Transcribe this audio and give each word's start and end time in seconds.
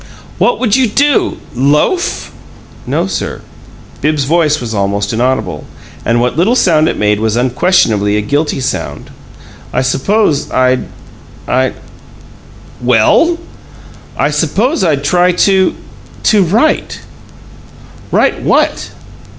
"What 0.39 0.59
would 0.59 0.75
you 0.75 0.87
do? 0.87 1.37
Loaf?" 1.53 2.31
"No, 2.87 3.05
sir." 3.05 3.41
Bibbs's 4.01 4.25
voice 4.25 4.59
was 4.59 4.73
almost 4.73 5.13
inaudible, 5.13 5.65
and 6.03 6.19
what 6.19 6.35
little 6.35 6.55
sound 6.55 6.89
it 6.89 6.97
made 6.97 7.19
was 7.19 7.35
unquestionably 7.35 8.17
a 8.17 8.21
guilty 8.21 8.61
sound. 8.61 9.11
"I 9.71 9.83
suppose 9.83 10.49
I'd 10.49 10.87
I'd" 11.47 11.75
"Well?" 12.81 13.37
"I 14.17 14.31
suppose 14.31 14.83
I'd 14.83 15.03
try 15.03 15.33
to 15.33 15.75
to 16.23 16.43
write." 16.45 17.01
"Write 18.11 18.41
what?" 18.41 18.89